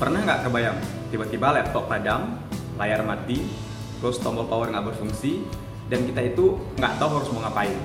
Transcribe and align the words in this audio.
Pernah 0.00 0.24
nggak 0.24 0.48
kebayang 0.48 0.80
tiba-tiba 1.12 1.60
laptop 1.60 1.84
padam, 1.84 2.40
layar 2.80 3.04
mati, 3.04 3.44
terus 4.00 4.16
tombol 4.16 4.48
power 4.48 4.72
nggak 4.72 4.96
berfungsi, 4.96 5.44
dan 5.92 6.08
kita 6.08 6.32
itu 6.32 6.56
nggak 6.80 6.96
tahu 6.96 7.20
harus 7.20 7.28
mau 7.36 7.44
ngapain. 7.44 7.76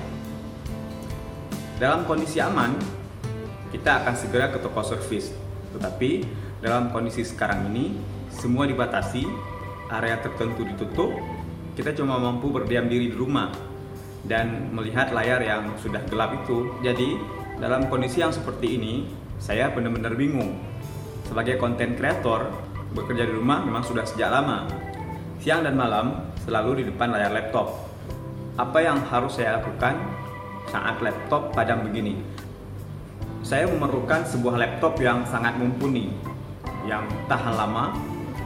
Dalam 1.76 2.08
kondisi 2.08 2.40
aman, 2.40 2.72
kita 3.68 4.00
akan 4.00 4.16
segera 4.16 4.48
ke 4.48 4.64
toko 4.64 4.80
servis. 4.80 5.28
Tetapi 5.76 6.24
dalam 6.64 6.88
kondisi 6.88 7.20
sekarang 7.20 7.68
ini, 7.68 8.00
semua 8.32 8.64
dibatasi, 8.64 9.28
area 9.92 10.16
tertentu 10.16 10.64
ditutup, 10.64 11.12
kita 11.76 11.92
cuma 11.92 12.16
mampu 12.16 12.48
berdiam 12.48 12.88
diri 12.88 13.12
di 13.12 13.16
rumah 13.20 13.52
dan 14.24 14.72
melihat 14.72 15.12
layar 15.12 15.44
yang 15.44 15.76
sudah 15.84 16.00
gelap 16.08 16.32
itu. 16.32 16.80
Jadi, 16.80 17.20
dalam 17.60 17.92
kondisi 17.92 18.24
yang 18.24 18.32
seperti 18.32 18.80
ini, 18.80 19.04
saya 19.36 19.68
benar-benar 19.68 20.16
bingung 20.16 20.56
sebagai 21.26 21.58
konten 21.58 21.98
kreator, 21.98 22.48
bekerja 22.94 23.26
di 23.28 23.34
rumah 23.34 23.60
memang 23.66 23.82
sudah 23.82 24.06
sejak 24.06 24.30
lama. 24.30 24.64
Siang 25.42 25.66
dan 25.66 25.76
malam 25.76 26.32
selalu 26.46 26.82
di 26.82 26.84
depan 26.88 27.12
layar 27.12 27.34
laptop. 27.34 27.76
Apa 28.56 28.80
yang 28.80 29.04
harus 29.04 29.36
saya 29.36 29.60
lakukan 29.60 30.00
saat 30.72 30.96
laptop 31.04 31.52
padam 31.52 31.84
begini? 31.84 32.16
Saya 33.44 33.68
memerlukan 33.68 34.26
sebuah 34.26 34.58
laptop 34.58 34.98
yang 34.98 35.22
sangat 35.28 35.54
mumpuni, 35.60 36.10
yang 36.88 37.06
tahan 37.30 37.54
lama, 37.54 37.94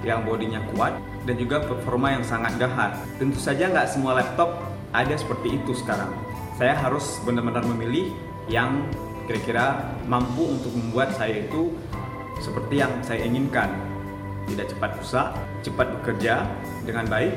yang 0.05 0.27
bodinya 0.27 0.61
kuat, 0.75 0.93
dan 1.25 1.37
juga 1.41 1.63
performa 1.65 2.17
yang 2.17 2.25
sangat 2.25 2.57
gahar. 2.61 2.97
Tentu 3.17 3.39
saja 3.41 3.71
nggak 3.71 3.89
semua 3.89 4.19
laptop 4.21 4.61
ada 4.93 5.15
seperti 5.15 5.57
itu 5.57 5.73
sekarang. 5.79 6.11
Saya 6.59 6.77
harus 6.77 7.17
benar-benar 7.25 7.65
memilih 7.65 8.13
yang 8.51 8.85
kira-kira 9.25 9.95
mampu 10.11 10.43
untuk 10.43 10.75
membuat 10.75 11.15
saya 11.15 11.47
itu 11.47 11.71
seperti 12.41 12.81
yang 12.81 12.93
saya 13.05 13.23
inginkan. 13.23 13.71
Tidak 14.49 14.67
cepat 14.75 14.99
rusak, 14.99 15.29
cepat 15.63 15.87
bekerja 16.01 16.43
dengan 16.83 17.07
baik, 17.07 17.37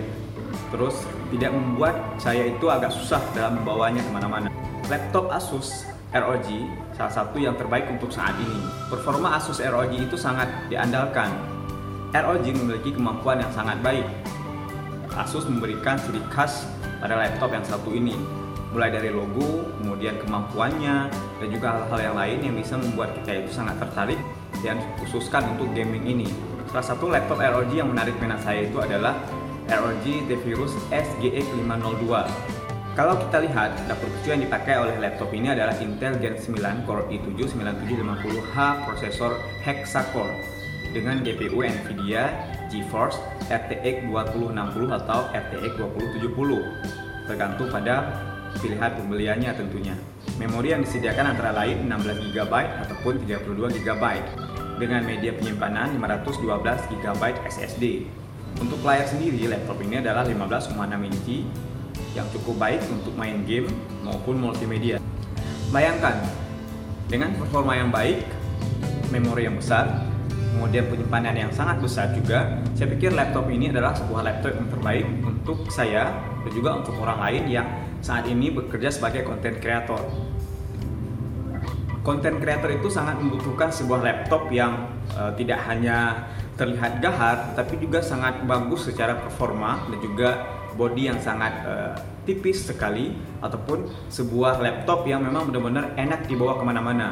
terus 0.73 1.05
tidak 1.29 1.53
membuat 1.53 1.93
saya 2.17 2.49
itu 2.49 2.65
agak 2.71 2.89
susah 2.89 3.21
dalam 3.37 3.61
membawanya 3.61 4.01
ke 4.01 4.09
mana-mana. 4.09 4.49
Laptop 4.89 5.29
Asus 5.29 5.85
ROG 6.09 6.47
salah 6.97 7.13
satu 7.13 7.37
yang 7.37 7.53
terbaik 7.53 7.85
untuk 7.91 8.09
saat 8.09 8.33
ini. 8.41 8.65
Performa 8.89 9.37
Asus 9.37 9.61
ROG 9.61 9.93
itu 9.93 10.17
sangat 10.17 10.49
diandalkan. 10.73 11.29
ROG 12.13 12.45
memiliki 12.49 12.93
kemampuan 12.97 13.45
yang 13.45 13.53
sangat 13.53 13.77
baik. 13.85 14.07
Asus 15.13 15.45
memberikan 15.45 16.01
ciri 16.01 16.21
khas 16.33 16.65
pada 16.97 17.13
laptop 17.13 17.53
yang 17.53 17.61
satu 17.61 17.93
ini, 17.93 18.17
mulai 18.73 18.89
dari 18.89 19.13
logo, 19.13 19.69
kemudian 19.77 20.17
kemampuannya, 20.17 21.13
dan 21.13 21.47
juga 21.53 21.77
hal-hal 21.77 21.99
yang 22.01 22.15
lain 22.17 22.37
yang 22.41 22.55
bisa 22.57 22.73
membuat 22.81 23.13
kita 23.21 23.45
itu 23.45 23.53
sangat 23.53 23.77
tertarik 23.77 24.17
dan 24.61 24.77
khususkan 25.01 25.47
untuk 25.57 25.71
gaming 25.73 26.05
ini. 26.05 26.29
Salah 26.69 26.85
satu 26.93 27.09
laptop 27.09 27.41
ROG 27.41 27.73
yang 27.73 27.89
menarik 27.89 28.13
minat 28.21 28.41
saya 28.45 28.67
itu 28.67 28.77
adalah 28.77 29.17
ROG 29.71 30.05
Zephyrus 30.29 30.73
SGX 30.93 31.45
502. 31.65 32.93
Kalau 32.93 33.17
kita 33.17 33.41
lihat, 33.41 33.73
dapur 33.89 34.05
kecil 34.21 34.37
yang 34.37 34.43
dipakai 34.45 34.77
oleh 34.77 34.95
laptop 35.01 35.33
ini 35.33 35.49
adalah 35.49 35.73
Intel 35.81 36.13
Gen 36.21 36.37
9 36.37 36.85
Core 36.85 37.09
i7 37.09 37.57
9750H 37.57 38.55
prosesor 38.85 39.33
hexa-core 39.65 40.37
dengan 40.93 41.25
GPU 41.25 41.65
Nvidia 41.65 42.29
GeForce 42.69 43.17
RTX 43.49 44.13
2060 44.13 44.93
atau 44.93 45.25
RTX 45.33 45.71
2070 46.21 47.25
tergantung 47.25 47.69
pada 47.73 48.13
pilihan 48.61 48.91
pembeliannya 48.93 49.51
tentunya. 49.57 50.12
Memori 50.41 50.73
yang 50.73 50.81
disediakan 50.81 51.37
antara 51.37 51.53
lain 51.53 51.85
16 51.85 52.33
GB 52.33 52.53
ataupun 52.53 53.21
32 53.21 53.85
GB 53.85 54.03
dengan 54.81 55.01
media 55.05 55.31
penyimpanan 55.37 55.93
512 56.01 56.89
GB 56.89 57.23
SSD. 57.45 58.09
Untuk 58.57 58.81
layar 58.81 59.05
sendiri, 59.05 59.45
laptop 59.45 59.77
ini 59.85 60.01
adalah 60.01 60.25
15,6 60.25 60.73
inci 61.05 61.45
yang 62.17 62.25
cukup 62.33 62.57
baik 62.57 62.81
untuk 62.89 63.13
main 63.13 63.45
game 63.45 63.69
maupun 64.01 64.41
multimedia. 64.41 64.97
Bayangkan, 65.69 66.17
dengan 67.09 67.33
performa 67.37 67.77
yang 67.77 67.93
baik, 67.93 68.25
memori 69.13 69.45
yang 69.45 69.57
besar, 69.57 69.85
kemudian 70.53 70.89
penyimpanan 70.89 71.33
yang 71.37 71.51
sangat 71.53 71.77
besar 71.81 72.09
juga, 72.13 72.61
saya 72.73 72.89
pikir 72.89 73.13
laptop 73.13 73.49
ini 73.49 73.69
adalah 73.69 73.93
sebuah 73.93 74.21
laptop 74.25 74.53
yang 74.57 74.69
terbaik 74.69 75.05
untuk 75.25 75.65
saya 75.69 76.09
dan 76.41 76.51
juga 76.53 76.81
untuk 76.81 76.97
orang 77.01 77.21
lain 77.21 77.43
yang 77.49 77.67
saat 78.03 78.27
ini 78.27 78.51
bekerja 78.51 78.91
sebagai 78.91 79.23
content 79.23 79.63
creator. 79.63 80.03
Content 82.03 82.35
creator 82.43 82.67
itu 82.75 82.91
sangat 82.91 83.15
membutuhkan 83.15 83.71
sebuah 83.71 84.03
laptop 84.03 84.51
yang 84.51 84.91
uh, 85.15 85.31
tidak 85.39 85.63
hanya 85.71 86.27
terlihat 86.59 86.99
gahar, 86.99 87.55
tapi 87.55 87.79
juga 87.79 88.03
sangat 88.03 88.43
bagus 88.43 88.91
secara 88.91 89.15
performa 89.23 89.87
dan 89.87 89.99
juga 90.03 90.29
body 90.75 91.15
yang 91.15 91.19
sangat 91.23 91.53
uh, 91.63 91.95
tipis 92.27 92.67
sekali 92.67 93.15
ataupun 93.39 93.87
sebuah 94.11 94.59
laptop 94.59 95.07
yang 95.07 95.23
memang 95.23 95.47
benar-benar 95.47 95.95
enak 95.95 96.27
dibawa 96.27 96.59
ke 96.59 96.63
mana-mana. 96.67 97.07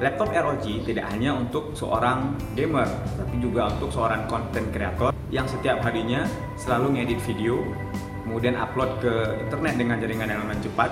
Laptop 0.00 0.32
ROG 0.32 0.64
tidak 0.88 1.12
hanya 1.12 1.36
untuk 1.36 1.76
seorang 1.76 2.34
gamer, 2.56 2.88
tapi 3.20 3.36
juga 3.36 3.68
untuk 3.68 3.92
seorang 3.92 4.24
content 4.26 4.66
creator 4.72 5.12
yang 5.28 5.44
setiap 5.44 5.84
harinya 5.84 6.24
selalu 6.56 6.98
ngedit 6.98 7.20
video, 7.22 7.60
kemudian 8.24 8.54
upload 8.58 8.98
ke 9.02 9.12
internet 9.42 9.74
dengan 9.78 9.96
jaringan 9.98 10.28
yang 10.30 10.40
aman 10.46 10.58
cepat, 10.62 10.90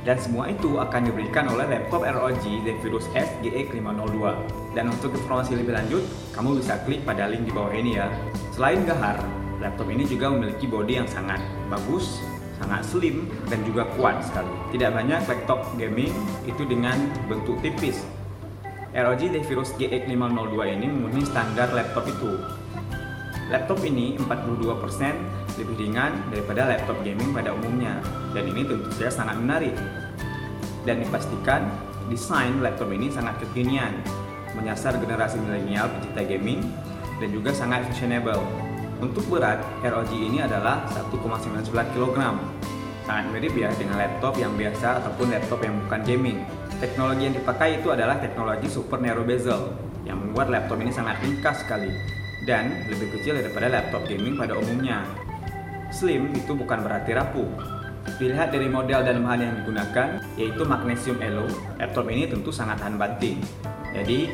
dan 0.00 0.16
semua 0.16 0.48
itu 0.48 0.80
akan 0.80 1.12
diberikan 1.12 1.44
oleh 1.52 1.68
laptop 1.68 2.08
ROG 2.08 2.40
Zephyrus 2.40 3.04
S 3.12 3.28
GX 3.44 3.76
502. 3.76 4.72
Dan 4.72 4.88
untuk 4.88 5.12
informasi 5.12 5.60
lebih 5.60 5.76
lanjut, 5.76 6.02
kamu 6.32 6.56
bisa 6.60 6.80
klik 6.88 7.04
pada 7.04 7.28
link 7.28 7.44
di 7.44 7.52
bawah 7.52 7.72
ini 7.72 8.00
ya. 8.00 8.08
Selain 8.56 8.80
gahar, 8.88 9.20
laptop 9.60 9.92
ini 9.92 10.08
juga 10.08 10.32
memiliki 10.32 10.64
bodi 10.64 10.96
yang 10.96 11.08
sangat 11.08 11.40
bagus, 11.68 12.24
sangat 12.56 12.80
slim, 12.88 13.28
dan 13.52 13.60
juga 13.68 13.84
kuat 14.00 14.24
sekali. 14.24 14.52
Tidak 14.72 14.88
banyak 14.88 15.20
laptop 15.28 15.68
gaming 15.76 16.12
itu 16.48 16.64
dengan 16.64 16.96
bentuk 17.28 17.60
tipis, 17.60 18.00
ROG 18.90 19.22
Zephyrus 19.22 19.70
GX 19.78 20.10
502 20.10 20.66
ini 20.66 20.90
memenuhi 20.90 21.22
standar 21.22 21.70
laptop 21.70 22.10
itu. 22.10 22.42
Laptop 23.46 23.78
ini 23.86 24.18
42% 24.18 25.39
lebih 25.60 25.76
ringan 25.76 26.16
daripada 26.32 26.66
laptop 26.66 26.98
gaming 27.04 27.30
pada 27.30 27.52
umumnya 27.52 28.00
dan 28.32 28.48
ini 28.48 28.64
tentu 28.64 28.88
saja 28.96 29.22
sangat 29.22 29.36
menarik. 29.38 29.76
Dan 30.88 31.04
dipastikan 31.04 31.68
desain 32.08 32.58
laptop 32.64 32.88
ini 32.90 33.12
sangat 33.12 33.36
kekinian, 33.44 34.00
menyasar 34.56 34.96
generasi 34.96 35.36
milenial 35.38 35.92
pecinta 35.92 36.22
gaming 36.24 36.60
dan 37.20 37.28
juga 37.30 37.52
sangat 37.52 37.84
fashionable. 37.92 38.40
Untuk 39.00 39.24
berat, 39.32 39.64
ROG 39.80 40.12
ini 40.12 40.44
adalah 40.44 40.84
1,99 40.92 41.72
kg. 41.72 42.16
Sangat 43.08 43.24
mirip 43.32 43.56
ya 43.56 43.72
dengan 43.76 43.96
laptop 43.96 44.36
yang 44.36 44.52
biasa 44.56 45.00
ataupun 45.00 45.32
laptop 45.32 45.60
yang 45.64 45.76
bukan 45.88 46.00
gaming. 46.04 46.38
Teknologi 46.80 47.28
yang 47.28 47.36
dipakai 47.36 47.80
itu 47.80 47.88
adalah 47.92 48.20
teknologi 48.20 48.68
super 48.68 49.00
narrow 49.00 49.24
bezel 49.24 49.72
yang 50.04 50.20
membuat 50.20 50.52
laptop 50.52 50.80
ini 50.80 50.92
sangat 50.92 51.16
ringkas 51.20 51.64
sekali 51.64 51.92
dan 52.48 52.88
lebih 52.88 53.12
kecil 53.16 53.36
daripada 53.36 53.68
laptop 53.68 54.04
gaming 54.08 54.36
pada 54.36 54.56
umumnya. 54.56 55.04
Slim 55.90 56.30
itu 56.38 56.54
bukan 56.54 56.86
berarti 56.86 57.12
rapuh. 57.18 57.50
Dilihat 58.16 58.54
dari 58.54 58.70
model 58.70 59.02
dan 59.04 59.20
bahan 59.20 59.40
yang 59.42 59.54
digunakan, 59.62 60.08
yaitu 60.38 60.62
magnesium 60.64 61.18
elo, 61.20 61.46
laptop 61.76 62.06
ini 62.08 62.30
tentu 62.30 62.54
sangat 62.54 62.80
tahan 62.80 62.96
banting. 62.96 63.42
Jadi, 63.90 64.30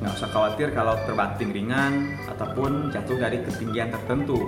nggak 0.00 0.12
usah 0.16 0.28
khawatir 0.32 0.72
kalau 0.72 0.96
terbanting 1.04 1.54
ringan 1.54 2.16
ataupun 2.26 2.90
jatuh 2.90 3.16
dari 3.20 3.38
ketinggian 3.44 3.92
tertentu. 3.92 4.40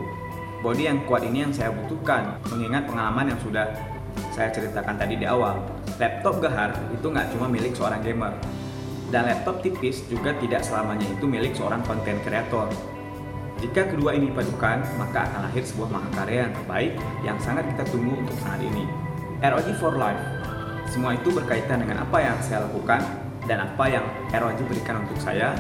Bodi 0.65 0.89
yang 0.89 1.05
kuat 1.05 1.23
ini 1.23 1.47
yang 1.47 1.53
saya 1.53 1.71
butuhkan, 1.71 2.41
mengingat 2.51 2.89
pengalaman 2.89 3.31
yang 3.31 3.41
sudah 3.45 3.69
saya 4.33 4.49
ceritakan 4.51 4.97
tadi 4.97 5.21
di 5.21 5.29
awal. 5.29 5.61
Laptop 6.01 6.41
gahar 6.41 6.73
itu 6.93 7.07
nggak 7.07 7.37
cuma 7.37 7.47
milik 7.47 7.77
seorang 7.77 8.01
gamer. 8.01 8.33
Dan 9.13 9.29
laptop 9.31 9.63
tipis 9.63 10.03
juga 10.11 10.35
tidak 10.43 10.67
selamanya 10.67 11.07
itu 11.07 11.25
milik 11.29 11.55
seorang 11.55 11.85
konten 11.87 12.19
kreator. 12.27 12.67
Jika 13.57 13.89
kedua 13.89 14.13
ini 14.13 14.29
dipadukan, 14.29 14.85
maka 15.01 15.25
akan 15.33 15.49
lahir 15.49 15.65
sebuah 15.65 15.89
mahakarya 15.89 16.45
yang 16.45 16.53
terbaik 16.53 16.93
yang 17.25 17.39
sangat 17.41 17.65
kita 17.73 17.89
tunggu 17.89 18.13
untuk 18.21 18.37
saat 18.45 18.61
ini. 18.61 18.85
ROG 19.41 19.69
for 19.81 19.97
Life. 19.97 20.21
Semua 20.93 21.17
itu 21.17 21.33
berkaitan 21.33 21.81
dengan 21.81 22.05
apa 22.05 22.21
yang 22.21 22.37
saya 22.45 22.69
lakukan 22.69 23.01
dan 23.49 23.65
apa 23.65 23.85
yang 23.89 24.05
ROG 24.29 24.61
berikan 24.69 25.01
untuk 25.09 25.17
saya 25.17 25.57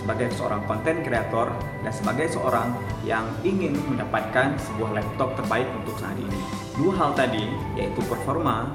sebagai 0.00 0.32
seorang 0.36 0.64
konten 0.64 1.04
kreator 1.04 1.52
dan 1.84 1.92
sebagai 1.92 2.32
seorang 2.32 2.72
yang 3.04 3.28
ingin 3.44 3.76
mendapatkan 3.92 4.56
sebuah 4.60 5.00
laptop 5.00 5.36
terbaik 5.36 5.68
untuk 5.84 6.00
saat 6.00 6.16
ini. 6.16 6.40
Dua 6.80 6.92
hal 6.96 7.12
tadi, 7.12 7.44
yaitu 7.76 8.00
performa 8.08 8.72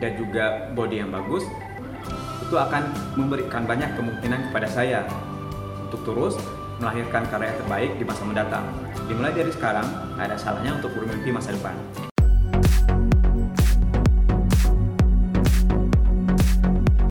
dan 0.00 0.16
juga 0.16 0.72
body 0.72 0.96
yang 1.04 1.12
bagus, 1.12 1.44
itu 2.40 2.56
akan 2.56 2.88
memberikan 3.20 3.68
banyak 3.68 3.92
kemungkinan 4.00 4.48
kepada 4.48 4.68
saya 4.68 5.04
untuk 5.84 6.00
terus 6.08 6.36
melahirkan 6.78 7.26
karya 7.26 7.54
terbaik 7.58 7.98
di 7.98 8.04
masa 8.06 8.22
mendatang. 8.24 8.66
Dimulai 9.10 9.34
dari 9.34 9.50
sekarang, 9.50 9.86
ada 10.18 10.34
salahnya 10.38 10.78
untuk 10.78 10.94
bermimpi 10.94 11.30
masa 11.34 11.54
depan. 11.54 12.07